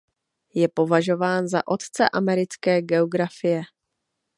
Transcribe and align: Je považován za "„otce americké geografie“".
Je 0.53 0.67
považován 0.67 1.47
za 1.47 1.67
"„otce 1.67 2.09
americké 2.09 2.81
geografie“". 2.81 3.61